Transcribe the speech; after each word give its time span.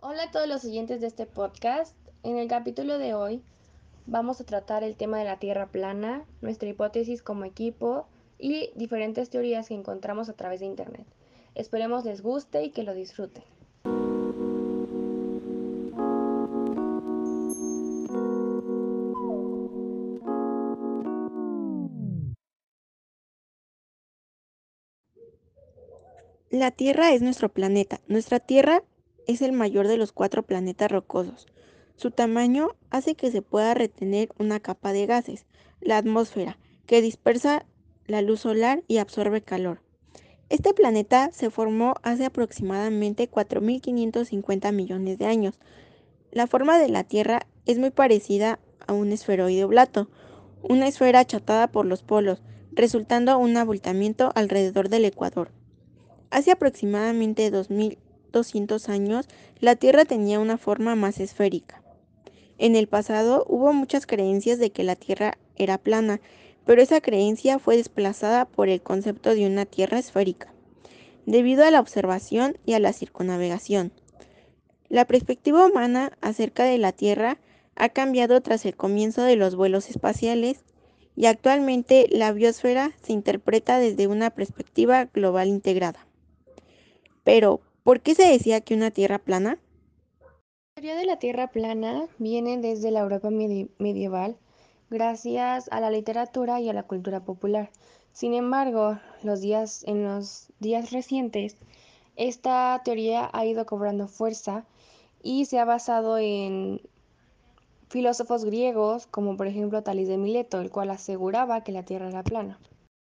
Hola 0.00 0.22
a 0.22 0.30
todos 0.30 0.46
los 0.46 0.64
oyentes 0.64 1.00
de 1.00 1.08
este 1.08 1.26
podcast. 1.26 1.96
En 2.22 2.38
el 2.38 2.46
capítulo 2.46 2.98
de 2.98 3.14
hoy 3.14 3.42
vamos 4.06 4.40
a 4.40 4.44
tratar 4.44 4.84
el 4.84 4.94
tema 4.94 5.18
de 5.18 5.24
la 5.24 5.40
Tierra 5.40 5.66
plana, 5.66 6.24
nuestra 6.40 6.68
hipótesis 6.68 7.20
como 7.20 7.44
equipo 7.44 8.06
y 8.38 8.70
diferentes 8.76 9.28
teorías 9.28 9.66
que 9.66 9.74
encontramos 9.74 10.28
a 10.28 10.34
través 10.34 10.60
de 10.60 10.66
Internet. 10.66 11.04
Esperemos 11.56 12.04
les 12.04 12.22
guste 12.22 12.62
y 12.62 12.70
que 12.70 12.84
lo 12.84 12.94
disfruten. 12.94 13.42
La 26.50 26.70
Tierra 26.70 27.12
es 27.12 27.20
nuestro 27.20 27.48
planeta. 27.48 28.00
Nuestra 28.06 28.38
Tierra 28.38 28.84
es 29.28 29.42
el 29.42 29.52
mayor 29.52 29.86
de 29.86 29.98
los 29.98 30.10
cuatro 30.10 30.42
planetas 30.42 30.90
rocosos. 30.90 31.46
Su 31.96 32.10
tamaño 32.10 32.70
hace 32.90 33.14
que 33.14 33.30
se 33.30 33.42
pueda 33.42 33.74
retener 33.74 34.30
una 34.38 34.58
capa 34.58 34.92
de 34.92 35.06
gases, 35.06 35.46
la 35.80 35.98
atmósfera, 35.98 36.58
que 36.86 37.02
dispersa 37.02 37.66
la 38.06 38.22
luz 38.22 38.40
solar 38.40 38.82
y 38.88 38.96
absorbe 38.96 39.42
calor. 39.42 39.82
Este 40.48 40.72
planeta 40.72 41.30
se 41.30 41.50
formó 41.50 41.94
hace 42.02 42.24
aproximadamente 42.24 43.30
4.550 43.30 44.72
millones 44.72 45.18
de 45.18 45.26
años. 45.26 45.60
La 46.32 46.46
forma 46.46 46.78
de 46.78 46.88
la 46.88 47.04
Tierra 47.04 47.46
es 47.66 47.78
muy 47.78 47.90
parecida 47.90 48.58
a 48.86 48.94
un 48.94 49.12
esferoide 49.12 49.64
oblato, 49.64 50.08
una 50.62 50.88
esfera 50.88 51.20
achatada 51.20 51.70
por 51.70 51.84
los 51.84 52.02
polos, 52.02 52.42
resultando 52.72 53.36
un 53.36 53.58
abultamiento 53.58 54.32
alrededor 54.34 54.88
del 54.88 55.04
ecuador. 55.04 55.50
Hace 56.30 56.50
aproximadamente 56.50 57.50
2200 58.32 58.88
años, 58.88 59.28
la 59.60 59.76
Tierra 59.76 60.04
tenía 60.04 60.40
una 60.40 60.58
forma 60.58 60.94
más 60.94 61.20
esférica. 61.20 61.82
En 62.58 62.74
el 62.74 62.88
pasado 62.88 63.44
hubo 63.48 63.72
muchas 63.72 64.06
creencias 64.06 64.58
de 64.58 64.70
que 64.70 64.84
la 64.84 64.96
Tierra 64.96 65.38
era 65.56 65.78
plana, 65.78 66.20
pero 66.64 66.82
esa 66.82 67.00
creencia 67.00 67.58
fue 67.58 67.76
desplazada 67.76 68.44
por 68.44 68.68
el 68.68 68.82
concepto 68.82 69.34
de 69.34 69.46
una 69.46 69.64
Tierra 69.64 69.98
esférica, 69.98 70.52
debido 71.24 71.64
a 71.64 71.70
la 71.70 71.80
observación 71.80 72.58
y 72.66 72.74
a 72.74 72.80
la 72.80 72.92
circunnavegación. 72.92 73.92
La 74.88 75.06
perspectiva 75.06 75.66
humana 75.66 76.12
acerca 76.20 76.64
de 76.64 76.78
la 76.78 76.92
Tierra 76.92 77.38
ha 77.76 77.90
cambiado 77.90 78.40
tras 78.40 78.64
el 78.66 78.76
comienzo 78.76 79.22
de 79.22 79.36
los 79.36 79.54
vuelos 79.54 79.88
espaciales 79.88 80.64
y 81.14 81.26
actualmente 81.26 82.06
la 82.10 82.32
biosfera 82.32 82.92
se 83.02 83.12
interpreta 83.12 83.78
desde 83.78 84.06
una 84.06 84.30
perspectiva 84.30 85.06
global 85.06 85.48
integrada. 85.48 86.06
Pero, 87.24 87.60
¿por 87.88 88.02
qué 88.02 88.14
se 88.14 88.24
decía 88.24 88.60
que 88.60 88.74
una 88.74 88.90
tierra 88.90 89.18
plana? 89.18 89.58
La 90.20 90.82
teoría 90.82 90.94
de 90.94 91.06
la 91.06 91.18
tierra 91.18 91.46
plana 91.46 92.06
viene 92.18 92.58
desde 92.58 92.90
la 92.90 93.00
Europa 93.00 93.30
medieval 93.30 94.36
gracias 94.90 95.68
a 95.72 95.80
la 95.80 95.90
literatura 95.90 96.60
y 96.60 96.68
a 96.68 96.74
la 96.74 96.82
cultura 96.82 97.24
popular. 97.24 97.70
Sin 98.12 98.34
embargo, 98.34 98.98
los 99.22 99.40
días, 99.40 99.84
en 99.84 100.04
los 100.04 100.52
días 100.60 100.92
recientes, 100.92 101.56
esta 102.16 102.78
teoría 102.84 103.30
ha 103.32 103.46
ido 103.46 103.64
cobrando 103.64 104.06
fuerza 104.06 104.66
y 105.22 105.46
se 105.46 105.58
ha 105.58 105.64
basado 105.64 106.18
en 106.18 106.82
filósofos 107.88 108.44
griegos, 108.44 109.06
como 109.06 109.38
por 109.38 109.46
ejemplo 109.46 109.82
Talís 109.82 110.08
de 110.08 110.18
Mileto, 110.18 110.60
el 110.60 110.70
cual 110.70 110.90
aseguraba 110.90 111.64
que 111.64 111.72
la 111.72 111.84
Tierra 111.84 112.10
era 112.10 112.22
plana. 112.22 112.58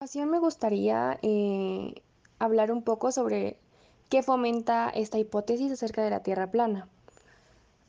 A 0.00 0.06
continuación 0.06 0.28
me 0.28 0.40
gustaría 0.40 1.20
eh, 1.22 2.02
hablar 2.40 2.72
un 2.72 2.82
poco 2.82 3.12
sobre 3.12 3.60
¿Qué 4.08 4.22
fomenta 4.22 4.88
esta 4.88 5.18
hipótesis 5.18 5.72
acerca 5.72 6.00
de 6.04 6.10
la 6.10 6.22
Tierra 6.22 6.48
plana. 6.52 6.88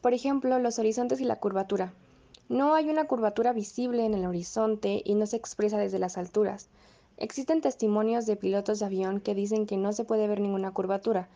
Por 0.02 0.16
ejemplo, 0.16 0.58
los 0.58 0.80
horizontes 0.80 1.22
y 1.22 1.26
la 1.26 1.36
curvatura. 1.36 1.94
No 2.50 2.73
hay 2.73 2.90
una 2.90 3.06
curvatura 3.06 3.54
visible 3.54 4.04
en 4.04 4.16
el 4.16 4.26
horizonte 4.26 5.04
y 5.06 5.14
no 5.14 5.28
se 5.28 5.38
expresa 5.38 5.78
desde 5.78 6.00
las 6.00 6.18
alturas. 6.18 6.70
Existen 7.17 7.61
testimonios 7.61 8.26
de 8.26 8.36
pilotos 8.36 8.80
de 8.80 8.88
avión 8.88 9.20
que 9.20 9.36
dicen 9.36 9.67
que 9.67 9.77
no 9.77 9.94
se 9.94 10.06
puede 10.06 10.27
ver 10.27 10.39
ninguna 10.39 10.72
curvatura. 10.72 11.30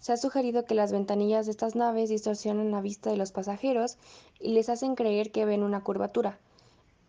Se 0.00 0.12
ha 0.12 0.18
sugerido 0.18 0.66
que 0.66 0.74
las 0.74 0.92
ventanillas 0.92 1.46
de 1.46 1.52
estas 1.52 1.74
naves 1.74 2.10
distorsionan 2.10 2.70
la 2.70 2.82
vista 2.82 3.08
de 3.08 3.16
los 3.16 3.32
pasajeros 3.32 3.96
y 4.38 4.52
les 4.52 4.68
hacen 4.68 4.96
creer 4.96 5.32
que 5.32 5.46
ven 5.46 5.62
una 5.62 5.82
curvatura. 5.82 6.38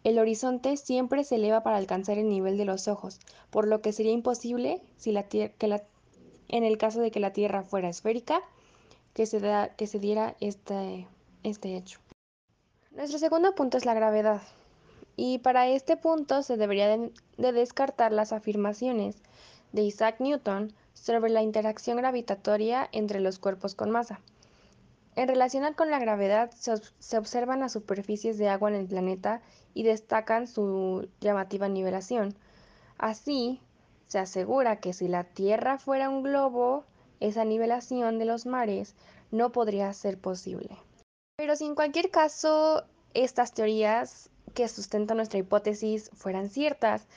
El 0.06 0.18
horizonte 0.18 0.78
siempre 0.78 1.26
se 1.26 1.36
eleva 1.36 1.62
para 1.62 1.76
alcanzar 1.76 2.18
el 2.18 2.30
nivel 2.30 2.58
de 2.58 2.64
los 2.64 2.88
ojos, 2.88 3.20
por 3.50 3.68
lo 3.68 3.82
que 3.82 3.92
sería 3.92 4.14
imposible 4.14 4.82
si 4.96 5.12
la 5.12 5.24
que 5.24 5.52
la 5.60 5.84
en 6.50 6.63
el 6.63 6.78
caso 6.78 7.02
de 7.02 7.12
que 7.12 7.19
la 7.19 7.34
Tierra 7.34 7.63
fuera 7.63 7.90
esférica, 7.90 8.41
que 9.13 9.25
se, 9.25 9.40
da, 9.40 9.69
que 9.69 9.88
se 9.88 10.00
diera 10.00 10.35
este, 10.40 11.08
este 11.44 11.75
hecho. 11.75 12.00
Nuestro 12.91 13.19
segundo 13.19 13.56
punto 13.56 13.78
es 13.78 13.85
la 13.85 13.94
gravedad. 13.94 14.41
Y 15.16 15.40
para 15.40 15.68
este 15.68 15.97
punto 15.97 16.44
se 16.44 16.57
debería 16.57 16.88
de, 16.88 17.12
descartar 17.52 18.12
las 18.12 18.31
afirmaciones 18.31 19.16
de 19.72 19.81
Isaac 19.81 20.18
Newton 20.19 20.74
sobre 20.94 21.31
la 21.31 21.41
interacción 21.41 21.97
gravitatoria 21.97 22.88
entre 22.91 23.19
los 23.19 23.40
cuerpos 23.40 23.75
con 23.75 23.90
masa. 23.90 24.22
En 25.16 25.28
relación 25.28 25.74
con 25.74 25.90
la 25.90 25.97
gravedad, 25.97 26.52
se, 26.52 26.74
se, 27.00 27.18
observan 27.18 27.62
las 27.62 27.74
superficies 27.74 28.38
de 28.38 28.50
agua 28.50 28.69
en 28.69 28.75
el 28.75 28.88
planeta 28.88 29.41
y 29.74 29.81
destacan 29.81 30.46
su 30.46 31.09
llamativa 31.19 31.68
nivelación. 31.68 32.36
Así, 33.00 33.59
se 34.07 34.19
asegura 34.19 34.79
que 34.79 34.94
si 34.94 35.07
la 35.07 35.23
Tierra 35.23 35.78
fuera 35.78 36.09
un 36.09 36.23
globo, 36.23 36.85
esa 37.19 37.45
nivelación 37.45 38.19
de 38.19 38.25
los 38.25 38.45
mares 38.45 38.95
no 39.31 39.51
podría 39.51 39.91
ser 39.94 40.18
posible. 40.18 40.78
Pero 41.35 41.56
si 41.56 41.66
en 41.66 41.75
cualquier 41.75 42.09
caso 42.09 42.84
estas 43.13 43.53
teorías 43.53 44.29
que 44.53 44.68
sustentan 44.68 45.18
nuestra 45.18 45.40
hipótesis 45.40 46.09
fueran 46.13 46.50
ciertas, 46.50 47.07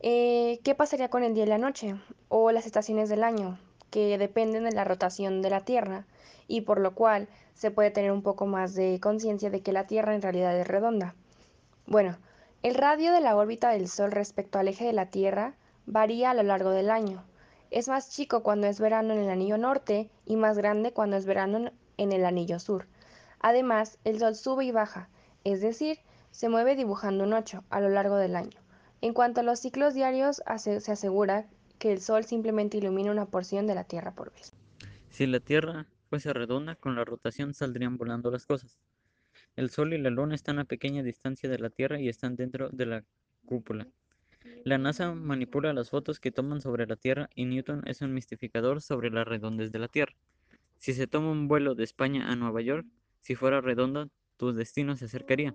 eh, 0.00 0.60
¿qué 0.64 0.74
pasaría 0.74 1.08
con 1.08 1.22
el 1.22 1.34
día 1.34 1.44
y 1.44 1.48
la 1.48 1.58
noche? 1.58 1.94
O 2.28 2.50
las 2.50 2.66
estaciones 2.66 3.08
del 3.08 3.22
año, 3.22 3.58
que 3.90 4.18
dependen 4.18 4.64
de 4.64 4.72
la 4.72 4.84
rotación 4.84 5.42
de 5.42 5.50
la 5.50 5.60
Tierra, 5.60 6.06
y 6.48 6.62
por 6.62 6.80
lo 6.80 6.94
cual 6.94 7.28
se 7.54 7.70
puede 7.70 7.90
tener 7.90 8.10
un 8.10 8.22
poco 8.22 8.46
más 8.46 8.74
de 8.74 8.98
conciencia 9.00 9.48
de 9.50 9.60
que 9.60 9.72
la 9.72 9.86
Tierra 9.86 10.14
en 10.14 10.22
realidad 10.22 10.58
es 10.58 10.66
redonda. 10.66 11.14
Bueno, 11.86 12.18
el 12.62 12.74
radio 12.74 13.12
de 13.12 13.20
la 13.20 13.36
órbita 13.36 13.70
del 13.70 13.88
Sol 13.88 14.12
respecto 14.12 14.58
al 14.58 14.68
eje 14.68 14.84
de 14.84 14.92
la 14.92 15.06
Tierra 15.06 15.54
varía 15.86 16.30
a 16.30 16.34
lo 16.34 16.42
largo 16.42 16.70
del 16.70 16.90
año. 16.90 17.24
Es 17.70 17.88
más 17.88 18.10
chico 18.10 18.42
cuando 18.42 18.66
es 18.66 18.80
verano 18.80 19.14
en 19.14 19.20
el 19.20 19.30
anillo 19.30 19.58
norte 19.58 20.10
y 20.26 20.36
más 20.36 20.58
grande 20.58 20.92
cuando 20.92 21.16
es 21.16 21.26
verano 21.26 21.72
en 21.96 22.12
el 22.12 22.24
anillo 22.24 22.58
sur. 22.58 22.86
Además, 23.40 23.98
el 24.04 24.18
Sol 24.18 24.36
sube 24.36 24.64
y 24.64 24.72
baja, 24.72 25.08
es 25.44 25.60
decir, 25.60 25.98
se 26.30 26.48
mueve 26.48 26.76
dibujando 26.76 27.24
un 27.24 27.32
8 27.32 27.64
a 27.70 27.80
lo 27.80 27.88
largo 27.88 28.16
del 28.16 28.36
año. 28.36 28.58
En 29.00 29.14
cuanto 29.14 29.40
a 29.40 29.42
los 29.42 29.58
ciclos 29.58 29.94
diarios, 29.94 30.42
se 30.58 30.92
asegura 30.92 31.46
que 31.78 31.92
el 31.92 32.00
Sol 32.00 32.24
simplemente 32.24 32.78
ilumina 32.78 33.10
una 33.10 33.26
porción 33.26 33.66
de 33.66 33.74
la 33.74 33.84
Tierra 33.84 34.12
por 34.12 34.32
vez. 34.32 34.52
Si 35.10 35.26
la 35.26 35.40
Tierra 35.40 35.86
fuese 36.08 36.32
redonda, 36.32 36.76
con 36.76 36.94
la 36.94 37.04
rotación 37.04 37.52
saldrían 37.52 37.96
volando 37.96 38.30
las 38.30 38.46
cosas. 38.46 38.78
El 39.56 39.70
Sol 39.70 39.92
y 39.92 39.98
la 39.98 40.10
Luna 40.10 40.34
están 40.34 40.58
a 40.58 40.64
pequeña 40.64 41.02
distancia 41.02 41.48
de 41.48 41.58
la 41.58 41.70
Tierra 41.70 42.00
y 42.00 42.08
están 42.08 42.36
dentro 42.36 42.70
de 42.70 42.86
la 42.86 43.04
cúpula. 43.44 43.88
La 44.64 44.78
NASA 44.78 45.14
manipula 45.14 45.72
las 45.72 45.90
fotos 45.90 46.20
que 46.20 46.32
toman 46.32 46.60
sobre 46.60 46.86
la 46.86 46.96
Tierra 46.96 47.28
y 47.34 47.44
Newton 47.44 47.82
es 47.86 48.00
un 48.00 48.14
mistificador 48.14 48.80
sobre 48.80 49.10
la 49.10 49.24
redondez 49.24 49.72
de 49.72 49.78
la 49.78 49.88
Tierra. 49.88 50.14
Si 50.78 50.94
se 50.94 51.06
toma 51.06 51.30
un 51.30 51.48
vuelo 51.48 51.74
de 51.74 51.84
España 51.84 52.30
a 52.30 52.36
Nueva 52.36 52.60
York, 52.62 52.86
si 53.20 53.34
fuera 53.34 53.60
redonda, 53.60 54.08
tu 54.36 54.52
destino 54.52 54.96
se 54.96 55.06
acercaría, 55.06 55.54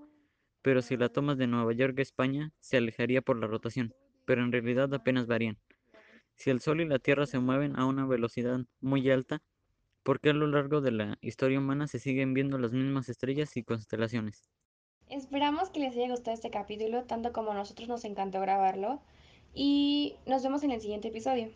pero 0.61 0.81
si 0.81 0.97
la 0.97 1.09
tomas 1.09 1.37
de 1.37 1.47
Nueva 1.47 1.73
York 1.73 1.99
a 1.99 2.01
España, 2.01 2.51
se 2.59 2.77
alejaría 2.77 3.21
por 3.21 3.37
la 3.39 3.47
rotación, 3.47 3.93
pero 4.25 4.43
en 4.43 4.51
realidad 4.51 4.93
apenas 4.93 5.27
varían. 5.27 5.57
Si 6.35 6.49
el 6.49 6.61
Sol 6.61 6.81
y 6.81 6.85
la 6.85 6.99
Tierra 6.99 7.25
se 7.25 7.39
mueven 7.39 7.77
a 7.79 7.85
una 7.85 8.05
velocidad 8.05 8.61
muy 8.81 9.09
alta, 9.09 9.41
¿por 10.03 10.19
qué 10.21 10.31
a 10.31 10.33
lo 10.33 10.47
largo 10.47 10.81
de 10.81 10.91
la 10.91 11.17
historia 11.21 11.59
humana 11.59 11.87
se 11.87 11.99
siguen 11.99 12.33
viendo 12.33 12.57
las 12.57 12.73
mismas 12.73 13.09
estrellas 13.09 13.57
y 13.57 13.63
constelaciones? 13.63 14.49
Esperamos 15.09 15.69
que 15.69 15.79
les 15.79 15.95
haya 15.95 16.09
gustado 16.09 16.35
este 16.35 16.49
capítulo 16.49 17.03
tanto 17.03 17.31
como 17.31 17.51
a 17.51 17.55
nosotros 17.55 17.87
nos 17.87 18.03
encantó 18.03 18.41
grabarlo 18.41 18.99
y 19.53 20.15
nos 20.25 20.43
vemos 20.43 20.63
en 20.63 20.71
el 20.71 20.81
siguiente 20.81 21.07
episodio. 21.07 21.49